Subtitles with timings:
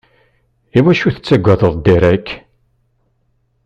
[0.77, 2.27] Iwacu tettagadeḍ Derek?